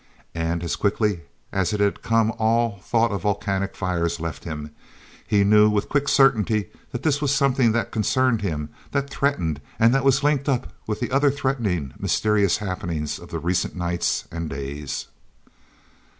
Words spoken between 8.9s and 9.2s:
that